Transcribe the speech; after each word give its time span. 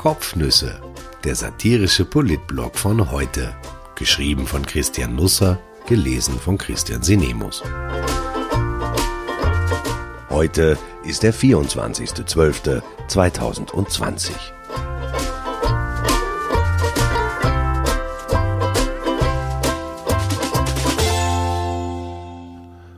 Kopfnüsse, 0.00 0.80
der 1.24 1.34
satirische 1.34 2.06
Politblog 2.06 2.78
von 2.78 3.10
heute. 3.10 3.54
Geschrieben 3.96 4.46
von 4.46 4.64
Christian 4.64 5.14
Nusser, 5.14 5.60
gelesen 5.86 6.40
von 6.40 6.56
Christian 6.56 7.02
Sinemus. 7.02 7.62
Heute 10.30 10.78
ist 11.04 11.22
der 11.22 11.34
24.12.2020. 11.34 14.30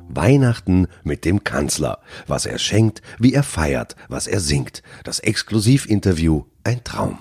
Weihnachten 0.09 0.87
mit 1.03 1.25
dem 1.25 1.43
Kanzler. 1.43 1.99
Was 2.29 2.47
er 2.47 2.59
schenkt, 2.59 3.03
wie 3.19 3.35
er 3.35 3.43
feiert, 3.43 3.97
was 4.09 4.29
er 4.29 4.39
singt. 4.39 4.85
Das 5.03 5.19
Exklusivinterview, 5.19 6.45
ein 6.65 6.85
Traum. 6.85 7.19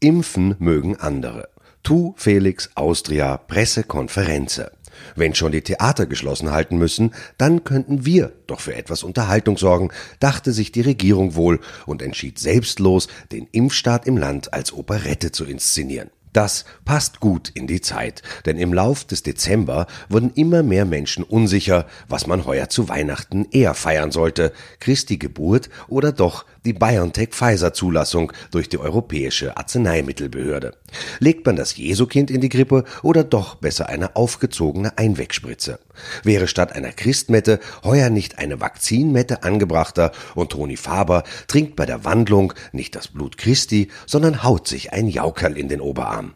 Impfen 0.00 0.56
mögen 0.58 0.96
andere. 0.96 1.48
Tu 1.82 2.14
Felix 2.16 2.70
Austria 2.74 3.36
Pressekonferenze. 3.36 4.72
Wenn 5.16 5.34
schon 5.34 5.52
die 5.52 5.62
Theater 5.62 6.06
geschlossen 6.06 6.52
halten 6.52 6.78
müssen, 6.78 7.14
dann 7.36 7.64
könnten 7.64 8.06
wir 8.06 8.32
doch 8.46 8.60
für 8.60 8.74
etwas 8.74 9.02
Unterhaltung 9.02 9.56
sorgen, 9.58 9.90
dachte 10.20 10.52
sich 10.52 10.72
die 10.72 10.82
Regierung 10.82 11.34
wohl 11.34 11.60
und 11.86 12.00
entschied 12.00 12.38
selbstlos, 12.38 13.08
den 13.32 13.48
Impfstaat 13.50 14.06
im 14.06 14.16
Land 14.16 14.52
als 14.52 14.72
Operette 14.72 15.32
zu 15.32 15.44
inszenieren. 15.44 16.10
Das 16.34 16.64
passt 16.84 17.20
gut 17.20 17.48
in 17.54 17.68
die 17.68 17.80
Zeit, 17.80 18.22
denn 18.44 18.58
im 18.58 18.72
Lauf 18.72 19.04
des 19.04 19.22
Dezember 19.22 19.86
wurden 20.08 20.32
immer 20.34 20.64
mehr 20.64 20.84
Menschen 20.84 21.22
unsicher, 21.22 21.86
was 22.08 22.26
man 22.26 22.44
heuer 22.44 22.68
zu 22.68 22.88
Weihnachten 22.88 23.46
eher 23.52 23.74
feiern 23.74 24.10
sollte, 24.10 24.52
Christi 24.80 25.16
Geburt 25.16 25.70
oder 25.86 26.10
doch 26.10 26.44
die 26.64 26.72
BioNTech-Pfizer-Zulassung 26.72 28.32
durch 28.50 28.68
die 28.68 28.78
Europäische 28.78 29.56
Arzneimittelbehörde. 29.56 30.72
Legt 31.18 31.46
man 31.46 31.56
das 31.56 31.76
Jesukind 31.76 32.30
in 32.30 32.40
die 32.40 32.48
Grippe 32.48 32.84
oder 33.02 33.24
doch 33.24 33.56
besser 33.56 33.88
eine 33.88 34.16
aufgezogene 34.16 34.96
Einwegspritze? 34.98 35.78
Wäre 36.22 36.48
statt 36.48 36.72
einer 36.72 36.92
Christmette 36.92 37.60
heuer 37.82 38.10
nicht 38.10 38.38
eine 38.38 38.60
Vakzinmette 38.60 39.42
angebrachter 39.42 40.12
und 40.34 40.52
Toni 40.52 40.76
Faber 40.76 41.24
trinkt 41.48 41.76
bei 41.76 41.86
der 41.86 42.04
Wandlung 42.04 42.52
nicht 42.72 42.96
das 42.96 43.08
Blut 43.08 43.38
Christi, 43.38 43.88
sondern 44.06 44.42
haut 44.42 44.68
sich 44.68 44.92
ein 44.92 45.08
Jaukerl 45.08 45.56
in 45.56 45.68
den 45.68 45.80
Oberarm. 45.80 46.34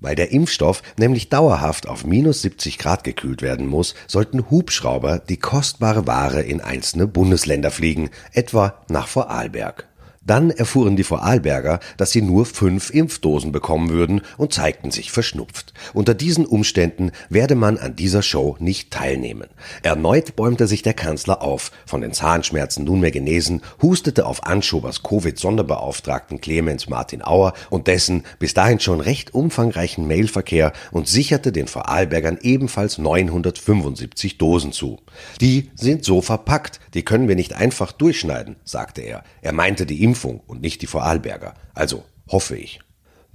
Weil 0.00 0.16
der 0.16 0.32
Impfstoff 0.32 0.82
nämlich 0.98 1.28
dauerhaft 1.28 1.88
auf 1.88 2.04
minus 2.04 2.42
70 2.42 2.78
Grad 2.78 3.04
gekühlt 3.04 3.42
werden 3.42 3.68
muss, 3.68 3.94
sollten 4.08 4.50
Hubschrauber 4.50 5.20
die 5.20 5.38
kostbare 5.38 6.08
Ware 6.08 6.42
in 6.42 6.60
einzelne 6.60 7.06
Bundesländer 7.06 7.70
fliegen, 7.70 8.10
etwa 8.32 8.74
nach 8.88 9.06
Vorarlberg. 9.06 9.86
Dann 10.26 10.50
erfuhren 10.50 10.96
die 10.96 11.04
Vorarlberger, 11.04 11.78
dass 11.96 12.10
sie 12.10 12.22
nur 12.22 12.46
fünf 12.46 12.90
Impfdosen 12.90 13.52
bekommen 13.52 13.90
würden 13.90 14.22
und 14.36 14.52
zeigten 14.52 14.90
sich 14.90 15.12
verschnupft. 15.12 15.72
Unter 15.94 16.14
diesen 16.14 16.46
Umständen 16.46 17.12
werde 17.28 17.54
man 17.54 17.78
an 17.78 17.94
dieser 17.94 18.22
Show 18.22 18.56
nicht 18.58 18.90
teilnehmen. 18.90 19.48
Erneut 19.82 20.34
bäumte 20.34 20.66
sich 20.66 20.82
der 20.82 20.94
Kanzler 20.94 21.42
auf, 21.42 21.70
von 21.86 22.00
den 22.00 22.12
Zahnschmerzen 22.12 22.84
nunmehr 22.84 23.12
genesen, 23.12 23.62
hustete 23.80 24.26
auf 24.26 24.44
Anschobers 24.44 25.04
Covid-Sonderbeauftragten 25.04 26.40
Clemens 26.40 26.88
Martin 26.88 27.22
Auer 27.22 27.52
und 27.70 27.86
dessen 27.86 28.24
bis 28.40 28.52
dahin 28.52 28.80
schon 28.80 29.00
recht 29.00 29.32
umfangreichen 29.32 30.08
Mailverkehr 30.08 30.72
und 30.90 31.06
sicherte 31.06 31.52
den 31.52 31.68
Vorarlbergern 31.68 32.38
ebenfalls 32.42 32.98
975 32.98 34.38
Dosen 34.38 34.72
zu. 34.72 34.98
Die 35.40 35.70
sind 35.76 36.04
so 36.04 36.20
verpackt, 36.20 36.80
die 36.94 37.04
können 37.04 37.28
wir 37.28 37.36
nicht 37.36 37.54
einfach 37.54 37.92
durchschneiden, 37.92 38.56
sagte 38.64 39.02
er. 39.02 39.22
Er 39.42 39.52
meinte 39.52 39.86
die 39.86 40.02
Impf 40.02 40.15
Impfung 40.16 40.40
und 40.46 40.62
nicht 40.62 40.80
die 40.80 40.86
Vorarlberger. 40.86 41.52
Also 41.74 42.02
hoffe 42.30 42.56
ich. 42.56 42.80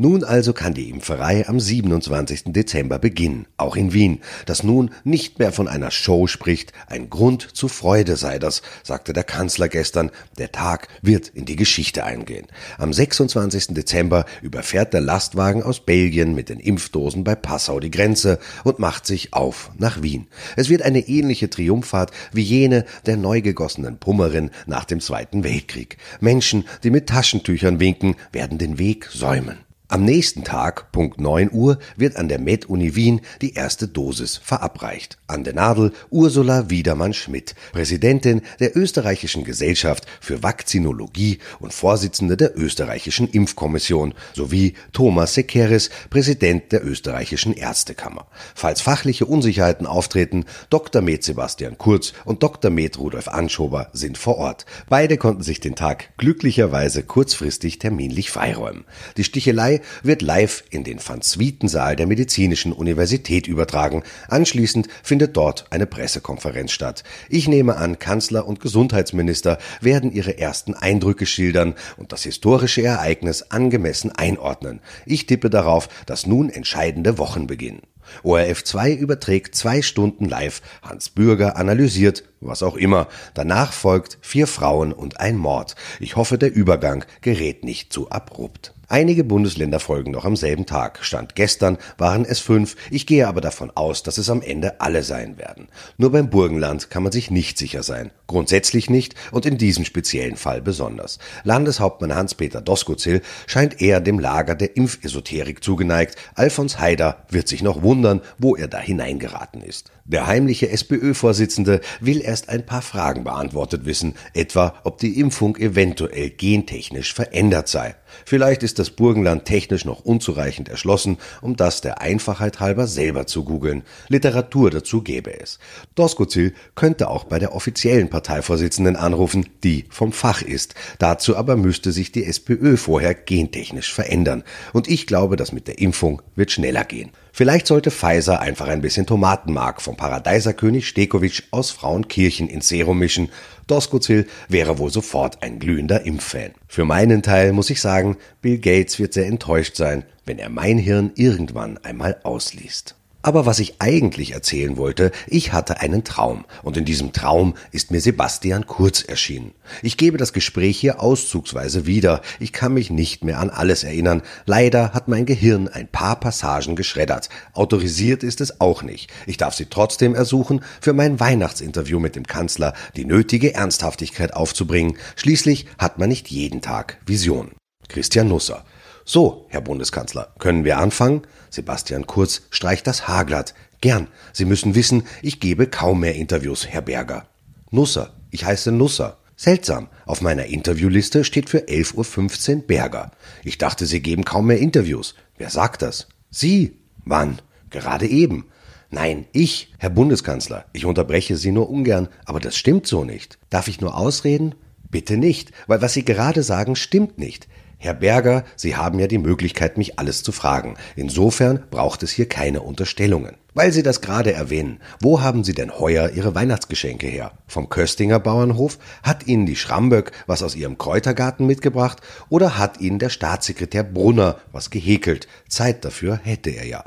Nun 0.01 0.23
also 0.23 0.51
kann 0.51 0.73
die 0.73 0.89
Impferei 0.89 1.47
am 1.47 1.59
27. 1.59 2.45
Dezember 2.45 2.97
beginnen, 2.97 3.45
auch 3.57 3.75
in 3.75 3.94
Wien, 3.94 4.22
das 4.47 4.63
nun 4.63 4.89
nicht 5.03 5.38
mehr 5.38 5.51
von 5.51 5.67
einer 5.67 5.91
Show 5.91 6.25
spricht, 6.25 6.73
ein 6.88 7.12
Grund 7.12 7.47
zur 7.53 7.69
Freude 7.69 8.16
sei 8.16 8.39
das, 8.39 8.63
sagte 8.81 9.13
der 9.13 9.23
Kanzler 9.23 9.69
gestern, 9.69 10.09
der 10.39 10.51
Tag 10.51 10.88
wird 11.03 11.28
in 11.28 11.45
die 11.45 11.56
Geschichte 11.56 12.03
eingehen. 12.03 12.47
Am 12.79 12.91
26. 12.91 13.75
Dezember 13.75 14.25
überfährt 14.41 14.91
der 14.95 15.01
Lastwagen 15.01 15.62
aus 15.62 15.81
Belgien 15.81 16.33
mit 16.33 16.50
den 16.50 16.59
Impfdosen 16.59 17.24
bei 17.24 17.36
Passau 17.36 17.80
die 17.80 17.92
Grenze 17.92 18.39
und 18.63 18.80
macht 18.80 19.06
sich 19.06 19.33
auf 19.33 19.69
nach 19.77 20.01
Wien. 20.01 20.25
Es 20.56 20.69
wird 20.69 20.81
eine 20.81 21.07
ähnliche 21.09 21.48
Triumphfahrt 21.48 22.09
wie 22.33 22.42
jene 22.42 22.86
der 23.06 23.18
neu 23.18 23.42
gegossenen 23.42 24.00
Pummerin 24.00 24.50
nach 24.65 24.86
dem 24.86 25.00
Zweiten 25.00 25.44
Weltkrieg. 25.44 25.98
Menschen, 26.19 26.65
die 26.83 26.89
mit 26.89 27.06
Taschentüchern 27.06 27.80
winken, 27.80 28.15
werden 28.31 28.57
den 28.57 28.80
Weg 28.80 29.07
säumen. 29.13 29.59
Am 29.91 30.05
nächsten 30.05 30.45
Tag, 30.45 30.93
Punkt 30.93 31.19
9 31.19 31.51
Uhr, 31.51 31.77
wird 31.97 32.15
an 32.15 32.29
der 32.29 32.39
Med-Uni 32.39 32.95
Wien 32.95 33.19
die 33.41 33.55
erste 33.55 33.89
Dosis 33.89 34.38
verabreicht. 34.38 35.17
An 35.27 35.43
der 35.43 35.53
Nadel 35.53 35.91
Ursula 36.09 36.69
Wiedermann-Schmidt, 36.69 37.55
Präsidentin 37.73 38.41
der 38.61 38.77
Österreichischen 38.77 39.43
Gesellschaft 39.43 40.05
für 40.21 40.43
Vakzinologie 40.43 41.39
und 41.59 41.73
Vorsitzende 41.73 42.38
der 42.38 42.57
Österreichischen 42.57 43.27
Impfkommission, 43.27 44.13
sowie 44.33 44.75
Thomas 44.93 45.33
Sekeres, 45.33 45.89
Präsident 46.09 46.71
der 46.71 46.85
Österreichischen 46.85 47.53
Ärztekammer. 47.53 48.27
Falls 48.55 48.79
fachliche 48.79 49.25
Unsicherheiten 49.25 49.85
auftreten, 49.85 50.45
Dr. 50.69 51.01
Med 51.01 51.25
Sebastian 51.25 51.77
Kurz 51.77 52.13
und 52.23 52.43
Dr. 52.43 52.71
Med 52.71 52.97
Rudolf 52.97 53.27
Anschober 53.27 53.89
sind 53.91 54.17
vor 54.17 54.38
Ort. 54.38 54.65
Beide 54.88 55.17
konnten 55.17 55.43
sich 55.43 55.59
den 55.59 55.75
Tag 55.75 56.15
glücklicherweise 56.15 57.03
kurzfristig 57.03 57.77
terminlich 57.77 58.31
freiräumen. 58.31 58.85
Die 59.17 59.25
Stichelei 59.25 59.81
2 59.81 60.04
wird 60.04 60.22
live 60.22 60.63
in 60.69 60.83
den 60.83 61.00
Van 61.06 61.22
Swieten-Saal 61.22 61.95
der 61.95 62.07
Medizinischen 62.07 62.74
Universität 62.74 63.48
übertragen. 63.48 64.04
Anschließend 64.28 64.88
findet 65.04 65.38
dort 65.38 65.66
eine 65.69 65.88
Pressekonferenz 65.88 66.72
statt. 66.72 67.04
Ich 67.30 67.48
nehme 67.48 67.78
an, 67.78 68.00
Kanzler 68.00 68.48
und 68.48 68.60
Gesundheitsminister 68.60 69.57
werden 69.81 70.12
ihre 70.12 70.38
ersten 70.38 70.74
Eindrücke 70.74 71.25
schildern 71.25 71.75
und 71.98 72.12
das 72.12 72.24
historische 72.24 72.83
Ereignis 72.83 73.44
angemessen 73.50 74.12
einordnen. 74.12 74.81
Ich 75.06 75.25
tippe 75.25 75.50
darauf, 75.50 75.89
dass 76.06 76.25
nun 76.25 76.50
entscheidende 76.50 77.18
Wochen 77.18 77.48
beginnen. 77.48 77.81
ORF 78.24 78.63
2 78.63 78.94
überträgt 78.94 79.56
zwei 79.56 79.81
Stunden 79.81 80.25
live. 80.25 80.62
Hans 80.81 81.10
Bürger 81.10 81.56
analysiert, 81.56 82.24
was 82.41 82.63
auch 82.63 82.75
immer. 82.75 83.07
Danach 83.33 83.71
folgt 83.71 84.17
vier 84.21 84.47
Frauen 84.47 84.91
und 84.91 85.19
ein 85.19 85.38
Mord. 85.38 85.75
Ich 85.99 86.15
hoffe, 86.15 86.38
der 86.38 86.53
Übergang 86.53 87.05
gerät 87.21 87.63
nicht 87.63 87.93
zu 87.93 88.09
abrupt. 88.09 88.73
Einige 88.91 89.23
Bundesländer 89.23 89.79
folgen 89.79 90.11
noch 90.11 90.25
am 90.25 90.35
selben 90.35 90.65
Tag. 90.65 90.99
Stand 91.01 91.35
gestern 91.35 91.77
waren 91.97 92.25
es 92.25 92.41
fünf. 92.41 92.75
Ich 92.89 93.07
gehe 93.07 93.25
aber 93.25 93.39
davon 93.39 93.71
aus, 93.73 94.03
dass 94.03 94.17
es 94.17 94.29
am 94.29 94.41
Ende 94.41 94.81
alle 94.81 95.03
sein 95.03 95.38
werden. 95.38 95.69
Nur 95.97 96.11
beim 96.11 96.29
Burgenland 96.29 96.89
kann 96.89 97.01
man 97.01 97.13
sich 97.13 97.31
nicht 97.31 97.57
sicher 97.57 97.83
sein. 97.83 98.11
Grundsätzlich 98.27 98.89
nicht 98.89 99.15
und 99.31 99.45
in 99.45 99.57
diesem 99.57 99.85
speziellen 99.85 100.35
Fall 100.35 100.61
besonders. 100.61 101.19
Landeshauptmann 101.45 102.13
Hans-Peter 102.13 102.59
Doskozil 102.59 103.21
scheint 103.47 103.81
eher 103.81 104.01
dem 104.01 104.19
Lager 104.19 104.55
der 104.55 104.75
Impfesoterik 104.75 105.63
zugeneigt. 105.63 106.17
Alfons 106.35 106.77
Haider 106.77 107.23
wird 107.29 107.47
sich 107.47 107.63
noch 107.63 107.83
wundern, 107.83 108.19
wo 108.39 108.57
er 108.57 108.67
da 108.67 108.79
hineingeraten 108.79 109.61
ist. 109.61 109.89
Der 110.03 110.27
heimliche 110.27 110.69
SPÖ-Vorsitzende 110.69 111.79
will 112.01 112.19
erst 112.31 112.50
ein 112.50 112.66
paar 112.66 112.81
Fragen 112.81 113.25
beantwortet 113.25 113.86
wissen, 113.86 114.16
etwa 114.33 114.74
ob 114.86 114.98
die 115.00 115.19
Impfung 115.19 115.57
eventuell 115.57 116.30
gentechnisch 116.30 117.13
verändert 117.13 117.68
sei. 117.68 117.95
Vielleicht 118.25 118.63
ist 118.63 118.80
das 118.80 118.89
Burgenland 118.89 119.45
technisch 119.45 119.86
noch 119.86 120.06
unzureichend 120.06 120.69
erschlossen, 120.69 121.18
um 121.42 121.56
das 121.56 121.81
der 121.81 122.01
Einfachheit 122.01 122.60
halber 122.60 122.88
selber 122.88 123.28
zu 123.28 123.44
googeln. 123.44 123.83
Literatur 124.07 124.72
dazu 124.72 125.01
gäbe 125.01 125.39
es. 125.39 125.60
Doskozil 125.95 126.54
könnte 126.75 127.10
auch 127.10 127.25
bei 127.25 127.38
der 127.38 127.54
offiziellen 127.54 128.10
Parteivorsitzenden 128.10 128.95
anrufen, 128.95 129.48
die 129.63 129.86
vom 129.89 130.13
Fach 130.13 130.42
ist. 130.42 130.74
Dazu 131.00 131.36
aber 131.36 131.57
müsste 131.57 131.92
sich 131.92 132.12
die 132.12 132.25
SPÖ 132.25 132.77
vorher 132.77 133.13
gentechnisch 133.13 133.94
verändern. 133.94 134.44
Und 134.72 134.88
ich 134.88 135.06
glaube, 135.06 135.36
das 135.36 135.51
mit 135.51 135.68
der 135.68 135.80
Impfung 135.80 136.22
wird 136.36 136.51
schneller 136.51 136.86
gehen. 136.86 137.12
Vielleicht 137.34 137.66
sollte 137.66 137.92
Pfizer 137.92 138.42
einfach 138.42 138.68
ein 138.68 138.81
bisschen 138.81 139.06
Tomatenmark 139.06 139.81
vom 139.81 139.95
Paradeiserkönig 139.95 140.88
Stekowitsch 140.88 141.44
aus 141.51 141.72
Frauenkirchen 141.72 142.20
ins 142.29 142.68
Serum 142.68 143.00
mischen. 143.00 143.29
Doskozil 143.68 144.27
wäre 144.47 144.77
wohl 144.77 144.91
sofort 144.91 145.41
ein 145.44 145.59
glühender 145.59 146.06
Impffan. 146.06 146.51
Für 146.68 146.85
meinen 146.85 147.21
Teil 147.21 147.53
muss 147.53 147.69
ich 147.69 147.81
sagen, 147.81 148.18
Bill 148.41 148.59
Gates 148.59 149.00
wird 149.00 149.13
sehr 149.13 149.27
enttäuscht 149.27 149.75
sein, 149.75 150.03
wenn 150.25 150.39
er 150.39 150.50
mein 150.50 150.77
Hirn 150.77 151.12
irgendwann 151.15 151.77
einmal 151.79 152.19
ausliest. 152.23 152.95
Aber 153.21 153.45
was 153.45 153.59
ich 153.59 153.75
eigentlich 153.79 154.31
erzählen 154.31 154.77
wollte, 154.77 155.12
ich 155.27 155.53
hatte 155.53 155.79
einen 155.79 156.03
Traum 156.03 156.45
und 156.63 156.77
in 156.77 156.85
diesem 156.85 157.13
Traum 157.13 157.56
ist 157.71 157.91
mir 157.91 158.01
Sebastian 158.01 158.65
Kurz 158.65 159.03
erschienen. 159.03 159.53
Ich 159.81 159.97
gebe 159.97 160.18
das 160.18 160.33
Gespräch 160.33 160.79
hier 160.79 161.01
auszugsweise 161.01 161.85
wieder. 161.85 162.21
Ich 162.39 162.51
kann 162.51 162.73
mich 162.73 162.89
nicht 162.89 163.23
mehr 163.23 163.39
an 163.39 163.50
alles 163.50 163.83
erinnern. 163.83 164.21
Leider 164.45 164.94
hat 164.94 165.07
mein 165.07 165.25
Gehirn 165.25 165.68
ein 165.68 165.88
paar 165.88 166.19
Passagen 166.19 166.75
geschreddert. 166.75 167.29
Autorisiert 167.53 168.23
ist 168.23 168.41
es 168.41 168.59
auch 168.59 168.81
nicht. 168.81 169.12
Ich 169.27 169.38
darf 169.38 169.53
sie 169.53 169.65
trotzdem 169.65 170.15
ersuchen, 170.15 170.63
für 170.79 170.94
mein 170.94 171.19
Weihnachtsinterview 171.19 172.00
mit 172.00 172.15
dem 172.15 172.25
Kanzler 172.25 172.74
die 172.95 173.06
nötige 173.06 173.53
Ernsthaftigkeit 173.53 174.33
aufzubringen. 174.33 174.97
Schließlich 175.15 175.67
hat 175.77 176.00
man 176.00 176.09
nicht 176.09 176.29
jeden 176.29 176.62
Tag 176.62 176.97
Vision. 177.06 177.51
Christian 177.88 178.29
Nusser. 178.29 178.63
So, 179.06 179.48
Herr 179.50 179.62
Bundeskanzler, 179.62 180.33
können 180.39 180.63
wir 180.63 180.77
anfangen? 180.77 181.24
Sebastian 181.50 182.07
Kurz 182.07 182.44
streicht 182.50 182.88
das 182.88 183.07
Haar 183.07 183.25
glatt. 183.25 183.53
Gern. 183.81 184.07
Sie 184.31 184.45
müssen 184.45 184.75
wissen, 184.75 185.03
ich 185.21 185.39
gebe 185.39 185.68
kaum 185.68 186.01
mehr 186.01 186.15
Interviews, 186.15 186.68
Herr 186.68 186.81
Berger. 186.81 187.25
Nusser. 187.71 188.13
Ich 188.30 188.45
heiße 188.45 188.71
Nusser. 188.71 189.18
Seltsam. 189.36 189.89
Auf 190.06 190.21
meiner 190.21 190.45
Interviewliste 190.45 191.24
steht 191.24 191.50
für 191.50 191.62
11.15 191.62 192.56
Uhr 192.56 192.62
Berger. 192.68 193.12
Ich 193.44 193.57
dachte, 193.57 193.88
Sie 193.88 194.01
geben 194.01 194.24
kaum 194.24 194.48
mehr 194.48 194.59
Interviews. 194.59 195.15
Wer 195.38 195.50
sagt 195.50 195.81
das? 195.81 196.07
Sie. 196.30 196.77
Wann? 197.06 197.39
Gerade 197.71 198.07
eben. 198.07 198.45
Nein, 198.92 199.25
ich, 199.31 199.74
Herr 199.80 199.89
Bundeskanzler. 199.89 200.65
Ich 200.74 200.86
unterbreche 200.86 201.38
Sie 201.38 201.51
nur 201.51 201.69
ungern, 201.69 202.09
aber 202.25 202.39
das 202.39 202.57
stimmt 202.57 202.86
so 202.86 203.03
nicht. 203.03 203.39
Darf 203.50 203.68
ich 203.68 203.81
nur 203.81 203.98
ausreden? 203.98 204.53
Bitte 204.89 205.18
nicht, 205.18 205.51
weil 205.68 205.81
was 205.81 205.94
Sie 205.94 206.03
gerade 206.03 206.44
sagen, 206.44 206.75
stimmt 206.75 207.18
nicht. 207.18 207.48
Herr 207.83 207.95
Berger, 207.95 208.44
Sie 208.56 208.75
haben 208.75 209.00
ja 209.00 209.07
die 209.07 209.18
Möglichkeit, 209.18 209.75
mich 209.75 209.98
alles 209.98 210.22
zu 210.22 210.31
fragen. 210.31 210.75
Insofern 210.95 211.63
braucht 211.72 212.04
es 212.04 212.12
hier 212.12 212.30
keine 212.30 212.62
Unterstellungen. 212.62 213.38
Weil 213.56 213.72
Sie 213.72 213.81
das 213.81 214.01
gerade 214.01 214.33
erwähnen, 214.33 214.80
wo 215.00 215.22
haben 215.22 215.44
Sie 215.44 215.56
denn 215.56 215.80
heuer 215.80 216.12
Ihre 216.12 216.36
Weihnachtsgeschenke 216.36 217.07
her? 217.07 217.31
Vom 217.48 217.69
Köstinger 217.69 218.19
Bauernhof? 218.19 218.78
Hat 219.01 219.25
Ihnen 219.25 219.48
die 219.48 219.56
Schramböck 219.56 220.12
was 220.28 220.44
aus 220.44 220.56
Ihrem 220.56 220.78
Kräutergarten 220.78 221.48
mitgebracht? 221.48 222.01
Oder 222.30 222.60
hat 222.60 222.80
Ihnen 222.80 223.00
der 223.00 223.10
Staatssekretär 223.10 223.81
Brunner 223.84 224.38
was 224.51 224.69
gehäkelt? 224.69 225.27
Zeit 225.50 225.84
dafür 225.84 226.19
hätte 226.22 226.51
er 226.51 226.68
ja. 226.68 226.84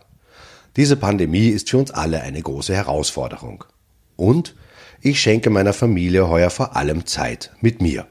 Diese 0.77 0.95
Pandemie 0.95 1.49
ist 1.49 1.71
für 1.71 1.79
uns 1.79 1.91
alle 1.91 2.23
eine 2.23 2.41
große 2.41 2.73
Herausforderung. 2.73 3.65
Und 4.15 4.55
ich 5.01 5.21
schenke 5.21 5.51
meiner 5.51 5.73
Familie 5.73 6.29
heuer 6.29 6.51
vor 6.51 6.77
allem 6.77 7.05
Zeit 7.05 7.51
mit 7.61 7.83
mir. 7.83 8.07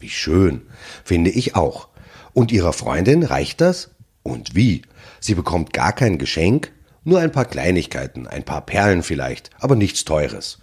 Wie 0.00 0.10
schön, 0.10 0.62
finde 1.04 1.30
ich 1.30 1.54
auch. 1.54 1.93
Und 2.34 2.52
ihrer 2.52 2.72
Freundin 2.72 3.22
reicht 3.22 3.60
das? 3.60 3.90
Und 4.22 4.54
wie? 4.54 4.82
Sie 5.20 5.34
bekommt 5.34 5.72
gar 5.72 5.92
kein 5.92 6.18
Geschenk? 6.18 6.72
Nur 7.04 7.20
ein 7.20 7.32
paar 7.32 7.44
Kleinigkeiten, 7.44 8.26
ein 8.26 8.44
paar 8.44 8.62
Perlen 8.62 9.02
vielleicht, 9.02 9.50
aber 9.60 9.76
nichts 9.76 10.04
Teures. 10.04 10.58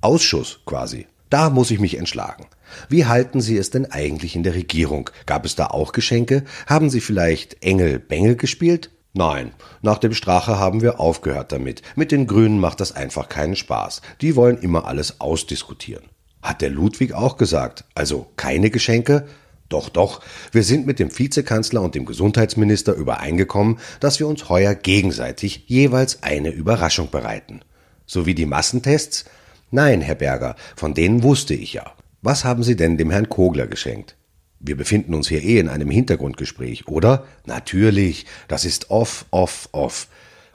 Ausschuss 0.00 0.60
quasi. 0.66 1.06
Da 1.30 1.50
muss 1.50 1.70
ich 1.70 1.80
mich 1.80 1.96
entschlagen. 1.96 2.46
Wie 2.88 3.06
halten 3.06 3.40
Sie 3.40 3.56
es 3.56 3.70
denn 3.70 3.90
eigentlich 3.90 4.36
in 4.36 4.42
der 4.42 4.54
Regierung? 4.54 5.10
Gab 5.26 5.46
es 5.46 5.56
da 5.56 5.68
auch 5.68 5.92
Geschenke? 5.92 6.44
Haben 6.66 6.90
Sie 6.90 7.00
vielleicht 7.00 7.62
Engel 7.62 7.98
Bengel 7.98 8.36
gespielt? 8.36 8.90
Nein, 9.14 9.52
nach 9.80 9.98
dem 9.98 10.12
Strache 10.12 10.58
haben 10.58 10.82
wir 10.82 11.00
aufgehört 11.00 11.52
damit. 11.52 11.82
Mit 11.94 12.10
den 12.10 12.26
Grünen 12.26 12.58
macht 12.58 12.80
das 12.80 12.92
einfach 12.92 13.28
keinen 13.28 13.56
Spaß. 13.56 14.02
Die 14.20 14.36
wollen 14.36 14.58
immer 14.58 14.86
alles 14.86 15.20
ausdiskutieren. 15.20 16.04
Hat 16.42 16.60
der 16.60 16.70
Ludwig 16.70 17.14
auch 17.14 17.36
gesagt, 17.36 17.84
also 17.94 18.26
keine 18.36 18.70
Geschenke? 18.70 19.26
Doch, 19.68 19.88
doch, 19.88 20.20
wir 20.52 20.62
sind 20.62 20.86
mit 20.86 20.98
dem 20.98 21.16
Vizekanzler 21.16 21.80
und 21.82 21.94
dem 21.94 22.04
Gesundheitsminister 22.04 22.94
übereingekommen, 22.94 23.78
dass 24.00 24.20
wir 24.20 24.28
uns 24.28 24.48
heuer 24.48 24.74
gegenseitig 24.74 25.64
jeweils 25.66 26.22
eine 26.22 26.50
Überraschung 26.50 27.10
bereiten. 27.10 27.60
Sowie 28.06 28.34
die 28.34 28.46
Massentests? 28.46 29.24
Nein, 29.70 30.02
Herr 30.02 30.14
Berger, 30.14 30.56
von 30.76 30.94
denen 30.94 31.22
wusste 31.22 31.54
ich 31.54 31.72
ja. 31.72 31.92
Was 32.20 32.44
haben 32.44 32.62
Sie 32.62 32.76
denn 32.76 32.96
dem 32.96 33.10
Herrn 33.10 33.28
Kogler 33.28 33.66
geschenkt? 33.66 34.16
Wir 34.60 34.76
befinden 34.76 35.14
uns 35.14 35.28
hier 35.28 35.42
eh 35.42 35.58
in 35.58 35.68
einem 35.68 35.90
Hintergrundgespräch, 35.90 36.86
oder? 36.88 37.26
Natürlich, 37.44 38.24
das 38.48 38.64
ist 38.64 38.90
off, 38.90 39.26
off, 39.30 39.68
off. 39.72 40.08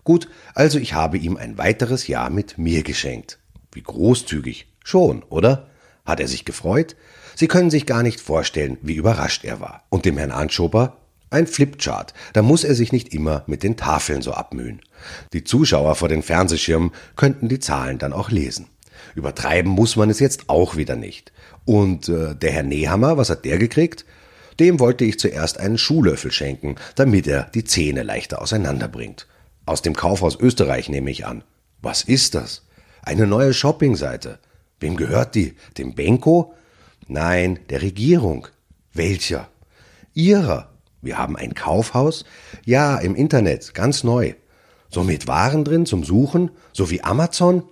Gut, 0.04 0.28
also 0.56 0.80
ich 0.80 0.94
habe 0.94 1.18
ihm 1.18 1.38
ein 1.38 1.58
weiteres 1.58 2.08
Jahr 2.08 2.30
mit 2.30 2.58
mir 2.58 2.82
geschenkt. 2.82 3.38
Wie 3.72 3.84
großzügig. 3.84 4.68
Schon, 4.84 5.22
oder? 5.24 5.69
Hat 6.10 6.20
er 6.20 6.28
sich 6.28 6.44
gefreut? 6.44 6.96
Sie 7.36 7.48
können 7.48 7.70
sich 7.70 7.86
gar 7.86 8.02
nicht 8.02 8.20
vorstellen, 8.20 8.80
wie 8.82 8.96
überrascht 8.96 9.46
er 9.46 9.62
war. 9.62 9.84
Und 9.90 10.06
dem 10.06 10.18
Herrn 10.18 10.32
Anschober? 10.32 10.98
Ein 11.30 11.46
Flipchart, 11.46 12.16
da 12.34 12.42
muss 12.42 12.64
er 12.64 12.74
sich 12.74 12.92
nicht 12.92 13.14
immer 13.14 13.44
mit 13.46 13.62
den 13.62 13.78
Tafeln 13.78 14.24
so 14.24 14.34
abmühen. 14.34 14.82
Die 15.34 15.44
Zuschauer 15.44 15.94
vor 15.94 16.10
den 16.10 16.24
Fernsehschirmen 16.24 16.92
könnten 17.16 17.48
die 17.48 17.60
Zahlen 17.60 18.00
dann 18.00 18.14
auch 18.14 18.32
lesen. 18.32 18.66
Übertreiben 19.14 19.72
muss 19.72 19.96
man 19.96 20.10
es 20.10 20.20
jetzt 20.20 20.50
auch 20.50 20.76
wieder 20.76 20.96
nicht. 20.96 21.32
Und 21.66 22.10
äh, 22.10 22.36
der 22.36 22.52
Herr 22.52 22.64
Nehammer, 22.64 23.18
was 23.18 23.30
hat 23.30 23.46
der 23.46 23.60
gekriegt? 23.60 24.06
Dem 24.60 24.80
wollte 24.80 25.06
ich 25.06 25.20
zuerst 25.20 25.60
einen 25.60 25.78
Schuhlöffel 25.78 26.32
schenken, 26.32 26.76
damit 26.96 27.28
er 27.28 27.44
die 27.54 27.64
Zähne 27.64 28.02
leichter 28.02 28.42
auseinanderbringt. 28.42 29.28
Aus 29.68 29.84
dem 29.84 29.96
Kaufhaus 29.96 30.40
Österreich 30.40 30.90
nehme 30.90 31.12
ich 31.12 31.28
an. 31.28 31.44
Was 31.84 32.04
ist 32.04 32.34
das? 32.34 32.66
Eine 33.04 33.28
neue 33.28 33.54
Shoppingseite. 33.54 34.40
Wem 34.80 34.96
gehört 34.96 35.36
die? 35.36 35.56
Dem 35.78 35.96
Benko? 35.96 36.54
Nein, 37.08 37.60
der 37.70 37.82
Regierung. 37.82 38.48
Welcher? 38.94 39.50
Ihrer. 40.14 40.70
Wir 41.02 41.18
haben 41.18 41.38
ein 41.38 41.54
Kaufhaus? 41.54 42.26
Ja, 42.66 42.98
im 42.98 43.16
Internet, 43.16 43.74
ganz 43.74 44.04
neu. 44.04 44.34
So 44.90 45.04
mit 45.04 45.28
Waren 45.28 45.64
drin 45.64 45.86
zum 45.86 46.04
Suchen? 46.04 46.52
So 46.74 46.90
wie 46.90 47.04
Amazon? 47.04 47.64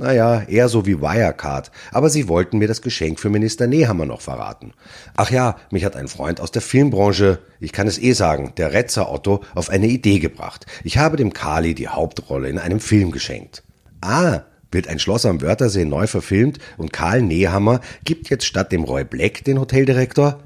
Naja, 0.00 0.42
eher 0.42 0.68
so 0.68 0.86
wie 0.86 1.00
Wirecard, 1.00 1.72
aber 1.90 2.08
sie 2.08 2.28
wollten 2.28 2.58
mir 2.58 2.68
das 2.68 2.82
Geschenk 2.82 3.18
für 3.18 3.30
Minister 3.30 3.66
Nehammer 3.66 4.06
noch 4.06 4.20
verraten. 4.20 4.72
Ach 5.16 5.30
ja, 5.30 5.56
mich 5.72 5.84
hat 5.84 5.96
ein 5.96 6.06
Freund 6.06 6.40
aus 6.40 6.52
der 6.52 6.62
Filmbranche, 6.62 7.40
ich 7.58 7.72
kann 7.72 7.88
es 7.88 7.98
eh 7.98 8.12
sagen, 8.12 8.52
der 8.56 8.72
Retzer 8.72 9.10
Otto, 9.10 9.42
auf 9.56 9.70
eine 9.70 9.88
Idee 9.88 10.20
gebracht. 10.20 10.66
Ich 10.84 10.98
habe 10.98 11.16
dem 11.16 11.32
Kali 11.32 11.74
die 11.74 11.88
Hauptrolle 11.88 12.48
in 12.48 12.58
einem 12.58 12.78
Film 12.78 13.10
geschenkt. 13.10 13.64
Ah, 14.00 14.42
wird 14.70 14.88
ein 14.88 14.98
Schloss 14.98 15.26
am 15.26 15.40
Wörthersee 15.40 15.84
neu 15.84 16.06
verfilmt 16.06 16.58
und 16.76 16.92
Karl 16.92 17.22
Nehammer 17.22 17.80
gibt 18.04 18.30
jetzt 18.30 18.44
statt 18.44 18.72
dem 18.72 18.84
Roy 18.84 19.04
Black 19.04 19.44
den 19.44 19.60
Hoteldirektor? 19.60 20.40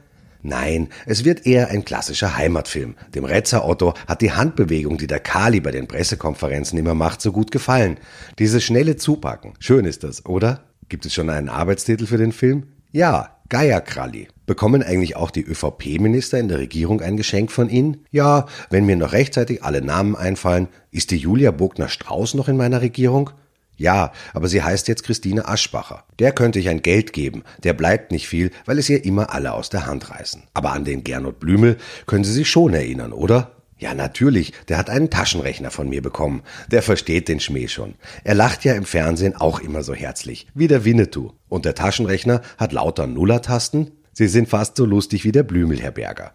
Nein, 0.45 0.89
es 1.07 1.25
wird 1.25 1.47
eher 1.47 1.69
ein 1.69 1.85
klassischer 1.85 2.37
Heimatfilm. 2.37 2.97
Dem 3.15 3.25
Retzer 3.25 3.65
Otto 3.65 3.95
hat 4.09 4.23
die 4.23 4.33
Handbewegung, 4.33 4.99
die 4.99 5.07
der 5.07 5.21
Kali 5.21 5.61
bei 5.61 5.71
den 5.71 5.87
Pressekonferenzen 5.87 6.79
immer 6.79 6.95
macht, 6.95 7.23
so 7.23 7.31
gut 7.31 7.53
gefallen. 7.53 7.97
Dieses 8.41 8.65
schnelle 8.65 8.97
Zupacken. 8.97 9.53
Schön 9.61 9.85
ist 9.85 10.03
das, 10.03 10.27
oder? 10.27 10.65
Gibt 10.89 11.07
es 11.07 11.15
schon 11.15 11.31
einen 11.31 11.49
Arbeitstitel 11.49 12.07
für 12.07 12.19
den 12.19 12.33
Film? 12.33 12.65
Ja, 12.91 13.39
Geierkralli. 13.51 14.29
Bekommen 14.47 14.83
eigentlich 14.83 15.15
auch 15.15 15.31
die 15.31 15.45
ÖVP-Minister 15.45 16.39
in 16.39 16.49
der 16.49 16.59
Regierung 16.59 17.01
ein 17.01 17.17
Geschenk 17.17 17.53
von 17.53 17.69
Ihnen? 17.69 17.99
Ja, 18.11 18.47
wenn 18.71 18.85
mir 18.85 18.97
noch 18.97 19.13
rechtzeitig 19.13 19.63
alle 19.63 19.81
Namen 19.81 20.17
einfallen, 20.17 20.69
ist 20.91 21.13
die 21.13 21.19
Julia 21.19 21.53
Bogner-Strauß 21.53 22.35
noch 22.35 22.49
in 22.49 22.57
meiner 22.57 22.81
Regierung? 22.81 23.31
Ja, 23.77 24.13
aber 24.33 24.49
sie 24.49 24.63
heißt 24.63 24.89
jetzt 24.89 25.03
Christine 25.03 25.49
Aschbacher. 25.49 26.05
Der 26.19 26.33
könnte 26.33 26.59
ich 26.59 26.69
ein 26.69 26.83
Geld 26.83 27.13
geben. 27.13 27.43
Der 27.63 27.73
bleibt 27.73 28.13
nicht 28.13 28.29
viel, 28.29 28.51
weil 28.65 28.79
es 28.79 28.89
ihr 28.89 29.05
immer 29.05 29.35
alle 29.35 29.53
aus 29.53 29.71
der 29.71 29.87
Hand 29.87 30.11
reißen. 30.11 30.45
Aber 30.55 30.73
an 30.73 30.85
den 30.85 31.05
Gernot 31.05 31.41
Blümel 31.41 31.79
können 32.07 32.25
Sie 32.25 32.33
sich 32.33 32.49
schon 32.49 32.75
erinnern, 32.75 33.13
oder? 33.13 33.53
Ja, 33.79 33.95
natürlich, 33.95 34.53
der 34.69 34.79
hat 34.79 34.89
einen 34.89 35.11
Taschenrechner 35.11 35.73
von 35.73 35.89
mir 35.89 36.03
bekommen. 36.03 36.43
Der 36.71 36.83
versteht 36.83 37.27
den 37.27 37.41
Schmäh 37.41 37.67
schon. 37.67 37.95
Er 38.23 38.37
lacht 38.37 38.65
ja 38.65 38.75
im 38.75 38.85
Fernsehen 38.85 39.35
auch 39.35 39.59
immer 39.59 39.83
so 39.83 39.93
herzlich, 39.93 40.47
wie 40.55 40.69
der 40.69 40.85
Winnetou. 40.85 41.33
Und 41.49 41.65
der 41.65 41.75
Taschenrechner 41.75 42.43
hat 42.59 42.73
lauter 42.73 43.09
Nullertasten. 43.09 43.91
Sie 44.13 44.29
sind 44.29 44.49
fast 44.49 44.77
so 44.77 44.85
lustig 44.85 45.25
wie 45.25 45.33
der 45.33 45.43
Blümelherberger. 45.43 46.33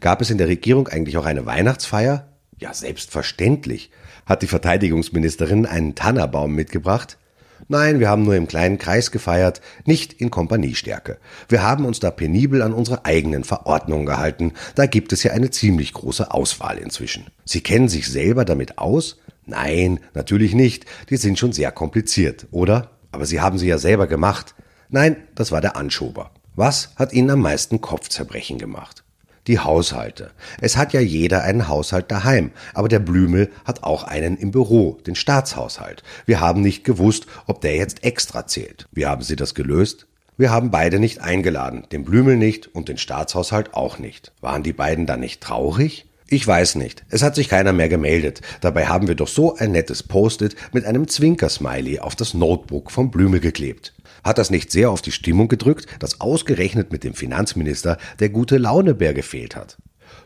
Gab 0.00 0.22
es 0.22 0.30
in 0.30 0.38
der 0.38 0.48
Regierung 0.48 0.88
eigentlich 0.88 1.18
auch 1.18 1.26
eine 1.26 1.44
Weihnachtsfeier? 1.44 2.29
Ja, 2.60 2.74
selbstverständlich. 2.74 3.90
Hat 4.26 4.42
die 4.42 4.46
Verteidigungsministerin 4.46 5.64
einen 5.64 5.94
Tannerbaum 5.94 6.54
mitgebracht? 6.54 7.16
Nein, 7.68 8.00
wir 8.00 8.08
haben 8.08 8.24
nur 8.24 8.36
im 8.36 8.48
kleinen 8.48 8.78
Kreis 8.78 9.10
gefeiert, 9.10 9.60
nicht 9.86 10.12
in 10.12 10.30
Kompaniestärke. 10.30 11.18
Wir 11.48 11.62
haben 11.62 11.84
uns 11.84 12.00
da 12.00 12.10
penibel 12.10 12.62
an 12.62 12.72
unsere 12.72 13.04
eigenen 13.04 13.44
Verordnungen 13.44 14.06
gehalten. 14.06 14.52
Da 14.74 14.86
gibt 14.86 15.12
es 15.12 15.22
ja 15.22 15.32
eine 15.32 15.50
ziemlich 15.50 15.92
große 15.92 16.32
Auswahl 16.32 16.78
inzwischen. 16.78 17.26
Sie 17.44 17.62
kennen 17.62 17.88
sich 17.88 18.08
selber 18.08 18.44
damit 18.44 18.78
aus? 18.78 19.18
Nein, 19.46 20.00
natürlich 20.14 20.54
nicht. 20.54 20.84
Die 21.08 21.16
sind 21.16 21.38
schon 21.38 21.52
sehr 21.52 21.72
kompliziert, 21.72 22.46
oder? 22.50 22.90
Aber 23.10 23.24
Sie 23.26 23.40
haben 23.40 23.58
sie 23.58 23.68
ja 23.68 23.78
selber 23.78 24.06
gemacht. 24.06 24.54
Nein, 24.90 25.16
das 25.34 25.50
war 25.50 25.60
der 25.60 25.76
Anschober. 25.76 26.30
Was 26.56 26.94
hat 26.96 27.12
Ihnen 27.12 27.30
am 27.30 27.40
meisten 27.40 27.80
Kopfzerbrechen 27.80 28.58
gemacht? 28.58 29.02
Die 29.50 29.58
Haushalte. 29.58 30.30
Es 30.60 30.76
hat 30.76 30.92
ja 30.92 31.00
jeder 31.00 31.42
einen 31.42 31.66
Haushalt 31.66 32.08
daheim, 32.12 32.52
aber 32.72 32.88
der 32.88 33.00
Blümel 33.00 33.50
hat 33.64 33.82
auch 33.82 34.04
einen 34.04 34.36
im 34.36 34.52
Büro, 34.52 34.98
den 35.04 35.16
Staatshaushalt. 35.16 36.04
Wir 36.24 36.38
haben 36.38 36.62
nicht 36.62 36.84
gewusst, 36.84 37.26
ob 37.46 37.60
der 37.60 37.74
jetzt 37.74 38.04
extra 38.04 38.46
zählt. 38.46 38.86
Wie 38.92 39.06
haben 39.06 39.22
Sie 39.22 39.34
das 39.34 39.56
gelöst? 39.56 40.06
Wir 40.36 40.52
haben 40.52 40.70
beide 40.70 41.00
nicht 41.00 41.20
eingeladen, 41.20 41.84
den 41.90 42.04
Blümel 42.04 42.36
nicht 42.36 42.72
und 42.72 42.88
den 42.88 42.96
Staatshaushalt 42.96 43.74
auch 43.74 43.98
nicht. 43.98 44.32
Waren 44.40 44.62
die 44.62 44.72
beiden 44.72 45.04
dann 45.04 45.18
nicht 45.18 45.40
traurig? 45.40 46.06
Ich 46.28 46.46
weiß 46.46 46.76
nicht. 46.76 47.04
Es 47.10 47.24
hat 47.24 47.34
sich 47.34 47.48
keiner 47.48 47.72
mehr 47.72 47.88
gemeldet. 47.88 48.42
Dabei 48.60 48.86
haben 48.86 49.08
wir 49.08 49.16
doch 49.16 49.26
so 49.26 49.56
ein 49.56 49.72
nettes 49.72 50.04
Post-it 50.04 50.54
mit 50.72 50.84
einem 50.84 51.08
Zwinkersmiley 51.08 51.98
auf 51.98 52.14
das 52.14 52.34
Notebook 52.34 52.92
vom 52.92 53.10
Blümel 53.10 53.40
geklebt. 53.40 53.94
Hat 54.24 54.38
das 54.38 54.50
nicht 54.50 54.70
sehr 54.70 54.90
auf 54.90 55.02
die 55.02 55.12
Stimmung 55.12 55.48
gedrückt, 55.48 55.86
dass 55.98 56.20
ausgerechnet 56.20 56.92
mit 56.92 57.04
dem 57.04 57.14
Finanzminister 57.14 57.98
der 58.18 58.28
gute 58.28 58.58
Launebär 58.58 59.14
gefehlt 59.14 59.56
hat? 59.56 59.78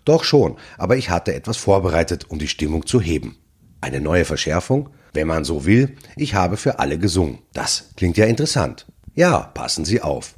Doch 0.05 0.25
schon, 0.25 0.57
aber 0.79 0.97
ich 0.97 1.11
hatte 1.11 1.35
etwas 1.35 1.57
vorbereitet, 1.57 2.27
um 2.29 2.39
die 2.39 2.49
Stimmung 2.49 2.87
zu 2.87 3.01
heben. 3.01 3.37
Eine 3.81 4.01
neue 4.01 4.25
Verschärfung? 4.25 4.91
Wenn 5.13 5.29
man 5.29 5.45
so 5.45 5.65
will, 5.65 5.97
ich 6.17 6.35
habe 6.35 6.57
für 6.57 6.79
alle 6.79 6.99
gesungen. 6.99 7.39
Das 7.53 7.91
klingt 7.97 8.17
ja 8.17 8.27
interessant. 8.27 8.87
Ja, 9.15 9.39
passen 9.41 9.85
Sie 9.85 10.03
auf. 10.03 10.35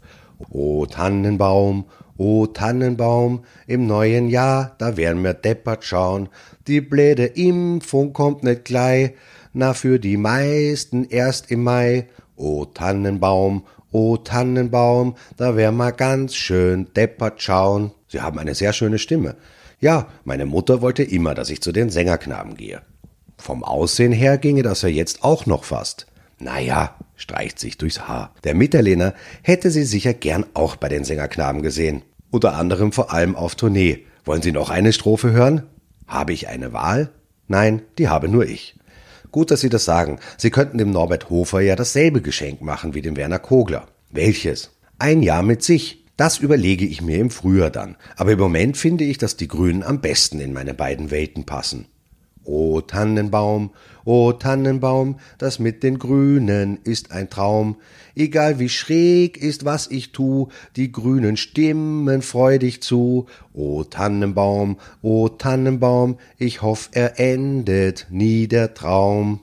O 0.50 0.84
Tannenbaum, 0.84 1.86
o 2.18 2.46
Tannenbaum, 2.46 3.44
im 3.66 3.86
neuen 3.86 4.28
Jahr, 4.28 4.74
da 4.78 4.96
werden 4.96 5.24
wir 5.24 5.32
deppert 5.32 5.84
schauen. 5.84 6.28
Die 6.66 6.82
bläde 6.82 7.24
Impfung 7.24 8.12
kommt 8.12 8.42
nicht 8.42 8.66
gleich, 8.66 9.12
na 9.54 9.72
für 9.72 9.98
die 9.98 10.18
meisten 10.18 11.04
erst 11.04 11.50
im 11.50 11.64
Mai. 11.64 12.08
O 12.36 12.64
Tannenbaum, 12.66 13.64
o 13.90 14.16
Tannenbaum, 14.16 15.16
da 15.36 15.56
wär 15.56 15.72
mal 15.72 15.90
ganz 15.90 16.34
schön 16.34 16.92
deppert 16.94 17.42
schauen. 17.42 17.92
Sie 18.08 18.20
haben 18.20 18.38
eine 18.38 18.54
sehr 18.54 18.72
schöne 18.72 18.98
Stimme. 18.98 19.36
Ja, 19.80 20.08
meine 20.24 20.46
Mutter 20.46 20.80
wollte 20.82 21.02
immer, 21.02 21.34
dass 21.34 21.50
ich 21.50 21.60
zu 21.60 21.72
den 21.72 21.90
Sängerknaben 21.90 22.56
gehe. 22.56 22.82
Vom 23.38 23.64
Aussehen 23.64 24.12
her 24.12 24.38
ginge 24.38 24.62
das 24.62 24.82
ja 24.82 24.88
jetzt 24.88 25.24
auch 25.24 25.46
noch 25.46 25.64
fast. 25.64 26.06
Naja, 26.38 26.94
streicht 27.16 27.58
sich 27.58 27.78
durchs 27.78 28.00
Haar. 28.08 28.34
Der 28.44 28.54
Mitterlehner 28.54 29.14
hätte 29.42 29.70
sie 29.70 29.84
sicher 29.84 30.14
gern 30.14 30.44
auch 30.54 30.76
bei 30.76 30.88
den 30.88 31.04
Sängerknaben 31.04 31.62
gesehen. 31.62 32.02
Unter 32.30 32.54
anderem 32.54 32.92
vor 32.92 33.12
allem 33.12 33.36
auf 33.36 33.54
Tournee. 33.54 34.04
Wollen 34.24 34.42
Sie 34.42 34.52
noch 34.52 34.70
eine 34.70 34.92
Strophe 34.92 35.30
hören? 35.30 35.62
Habe 36.06 36.32
ich 36.32 36.48
eine 36.48 36.72
Wahl? 36.72 37.10
Nein, 37.48 37.82
die 37.98 38.08
habe 38.08 38.28
nur 38.28 38.46
ich. 38.46 38.76
Gut, 39.36 39.50
dass 39.50 39.60
Sie 39.60 39.68
das 39.68 39.84
sagen. 39.84 40.18
Sie 40.38 40.48
könnten 40.48 40.78
dem 40.78 40.92
Norbert 40.92 41.28
Hofer 41.28 41.60
ja 41.60 41.76
dasselbe 41.76 42.22
Geschenk 42.22 42.62
machen 42.62 42.94
wie 42.94 43.02
dem 43.02 43.18
Werner 43.18 43.38
Kogler. 43.38 43.86
Welches? 44.10 44.70
Ein 44.98 45.22
Jahr 45.22 45.42
mit 45.42 45.62
sich. 45.62 46.06
Das 46.16 46.38
überlege 46.38 46.86
ich 46.86 47.02
mir 47.02 47.18
im 47.18 47.28
Frühjahr 47.28 47.68
dann. 47.68 47.96
Aber 48.16 48.32
im 48.32 48.38
Moment 48.38 48.78
finde 48.78 49.04
ich, 49.04 49.18
dass 49.18 49.36
die 49.36 49.46
Grünen 49.46 49.82
am 49.82 50.00
besten 50.00 50.40
in 50.40 50.54
meine 50.54 50.72
beiden 50.72 51.10
Welten 51.10 51.44
passen. 51.44 51.84
O 52.46 52.80
Tannenbaum, 52.80 53.70
o 54.04 54.32
Tannenbaum, 54.32 55.18
das 55.38 55.58
mit 55.58 55.82
den 55.82 55.98
Grünen 55.98 56.78
ist 56.84 57.10
ein 57.10 57.28
Traum. 57.28 57.76
Egal 58.14 58.58
wie 58.58 58.68
schräg 58.68 59.36
ist, 59.36 59.64
was 59.64 59.90
ich 59.90 60.12
tu, 60.12 60.48
die 60.76 60.92
Grünen 60.92 61.36
stimmen 61.36 62.22
freudig 62.22 62.82
zu. 62.82 63.26
O 63.52 63.82
Tannenbaum, 63.84 64.78
o 65.02 65.28
Tannenbaum, 65.28 66.18
ich 66.38 66.62
hoff, 66.62 66.88
er 66.92 67.18
endet 67.18 68.06
nie 68.10 68.46
der 68.46 68.74
Traum. 68.74 69.40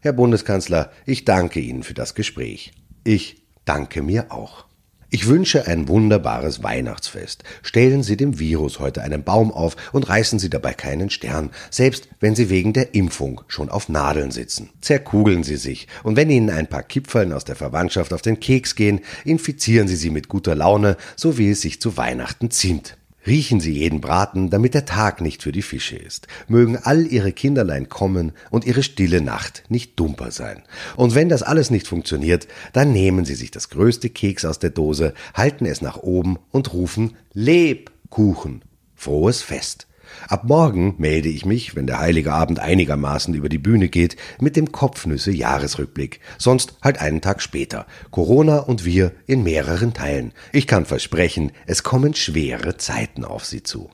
Herr 0.00 0.14
Bundeskanzler, 0.14 0.90
ich 1.06 1.24
danke 1.24 1.60
Ihnen 1.60 1.82
für 1.82 1.94
das 1.94 2.14
Gespräch. 2.14 2.72
Ich 3.04 3.42
danke 3.64 4.02
mir 4.02 4.32
auch. 4.32 4.71
Ich 5.14 5.26
wünsche 5.26 5.66
ein 5.66 5.88
wunderbares 5.88 6.62
Weihnachtsfest. 6.62 7.44
Stellen 7.62 8.02
Sie 8.02 8.16
dem 8.16 8.38
Virus 8.38 8.78
heute 8.78 9.02
einen 9.02 9.24
Baum 9.24 9.52
auf 9.52 9.76
und 9.92 10.08
reißen 10.08 10.38
Sie 10.38 10.48
dabei 10.48 10.72
keinen 10.72 11.10
Stern, 11.10 11.50
selbst 11.70 12.08
wenn 12.18 12.34
Sie 12.34 12.48
wegen 12.48 12.72
der 12.72 12.94
Impfung 12.94 13.42
schon 13.46 13.68
auf 13.68 13.90
Nadeln 13.90 14.30
sitzen. 14.30 14.70
Zerkugeln 14.80 15.42
Sie 15.42 15.56
sich 15.56 15.86
und 16.02 16.16
wenn 16.16 16.30
Ihnen 16.30 16.48
ein 16.48 16.66
paar 16.66 16.82
Kipferln 16.82 17.34
aus 17.34 17.44
der 17.44 17.56
Verwandtschaft 17.56 18.14
auf 18.14 18.22
den 18.22 18.40
Keks 18.40 18.74
gehen, 18.74 19.00
infizieren 19.26 19.86
Sie 19.86 19.96
sie 19.96 20.08
mit 20.08 20.28
guter 20.28 20.54
Laune, 20.54 20.96
so 21.14 21.36
wie 21.36 21.50
es 21.50 21.60
sich 21.60 21.78
zu 21.78 21.98
Weihnachten 21.98 22.50
ziemt. 22.50 22.96
Riechen 23.26 23.60
Sie 23.60 23.72
jeden 23.72 24.00
Braten, 24.00 24.50
damit 24.50 24.74
der 24.74 24.84
Tag 24.84 25.20
nicht 25.20 25.42
für 25.42 25.52
die 25.52 25.62
Fische 25.62 25.96
ist. 25.96 26.26
Mögen 26.48 26.76
all 26.76 27.06
Ihre 27.06 27.32
Kinderlein 27.32 27.88
kommen 27.88 28.32
und 28.50 28.64
Ihre 28.64 28.82
stille 28.82 29.20
Nacht 29.20 29.62
nicht 29.68 29.98
dumper 29.98 30.32
sein. 30.32 30.62
Und 30.96 31.14
wenn 31.14 31.28
das 31.28 31.44
alles 31.44 31.70
nicht 31.70 31.86
funktioniert, 31.86 32.48
dann 32.72 32.92
nehmen 32.92 33.24
Sie 33.24 33.34
sich 33.34 33.52
das 33.52 33.70
größte 33.70 34.10
Keks 34.10 34.44
aus 34.44 34.58
der 34.58 34.70
Dose, 34.70 35.14
halten 35.34 35.66
es 35.66 35.82
nach 35.82 35.98
oben 35.98 36.38
und 36.50 36.72
rufen 36.72 37.16
Lebkuchen. 37.32 38.64
Frohes 38.96 39.42
Fest. 39.42 39.86
Ab 40.28 40.44
morgen 40.44 40.94
melde 40.98 41.28
ich 41.28 41.44
mich, 41.44 41.76
wenn 41.76 41.86
der 41.86 42.00
heilige 42.00 42.32
Abend 42.32 42.58
einigermaßen 42.58 43.34
über 43.34 43.48
die 43.48 43.58
Bühne 43.58 43.88
geht, 43.88 44.16
mit 44.40 44.56
dem 44.56 44.72
Kopfnüsse 44.72 45.30
Jahresrückblick. 45.30 46.20
Sonst 46.38 46.74
halt 46.82 47.00
einen 47.00 47.20
Tag 47.20 47.42
später. 47.42 47.86
Corona 48.10 48.58
und 48.58 48.84
wir 48.84 49.12
in 49.26 49.42
mehreren 49.42 49.94
Teilen. 49.94 50.32
Ich 50.52 50.66
kann 50.66 50.84
versprechen, 50.84 51.52
es 51.66 51.82
kommen 51.82 52.14
schwere 52.14 52.76
Zeiten 52.76 53.24
auf 53.24 53.44
Sie 53.44 53.62
zu. 53.62 53.90